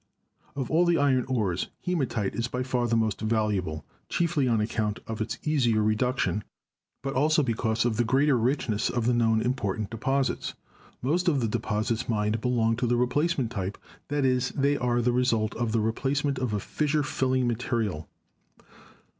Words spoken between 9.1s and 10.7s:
known important deposits.